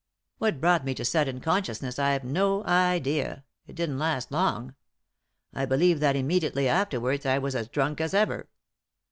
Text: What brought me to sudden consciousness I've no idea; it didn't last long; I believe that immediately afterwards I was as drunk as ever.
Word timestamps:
What 0.39 0.59
brought 0.59 0.83
me 0.83 0.95
to 0.95 1.05
sudden 1.05 1.41
consciousness 1.41 1.99
I've 1.99 2.23
no 2.23 2.63
idea; 2.63 3.43
it 3.67 3.75
didn't 3.75 3.99
last 3.99 4.31
long; 4.31 4.73
I 5.53 5.65
believe 5.67 5.99
that 5.99 6.15
immediately 6.15 6.67
afterwards 6.67 7.23
I 7.23 7.37
was 7.37 7.53
as 7.55 7.67
drunk 7.69 8.01
as 8.01 8.15
ever. 8.15 8.49